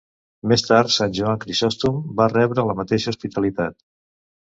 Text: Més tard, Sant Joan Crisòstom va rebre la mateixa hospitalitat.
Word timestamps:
Més 0.51 0.61
tard, 0.67 0.93
Sant 0.93 1.11
Joan 1.17 1.37
Crisòstom 1.43 1.99
va 2.21 2.27
rebre 2.31 2.65
la 2.71 2.77
mateixa 2.81 3.13
hospitalitat. 3.13 3.79